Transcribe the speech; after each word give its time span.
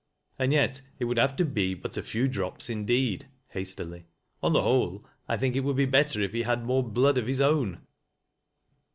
And 0.39 0.51
yet 0.51 0.81
it 0.97 1.05
would 1.05 1.19
ha\e 1.19 1.35
to 1.35 1.45
be 1.45 1.75
but 1.75 1.95
a 1.95 2.01
few 2.01 2.27
drcpe 2.27 2.71
indeed," 2.71 3.27
hastily. 3.49 4.07
"On 4.41 4.51
the 4.51 4.63
whole 4.63 5.05
1 5.27 5.37
think 5.37 5.55
it 5.55 5.59
w.ald 5.59 5.77
b« 5.77 5.85
better 5.85 6.21
if 6.23 6.31
he 6.33 6.41
had 6.41 6.65
more 6.65 6.81
blood 6.81 7.19
of 7.19 7.27
his 7.27 7.39
own." 7.39 7.85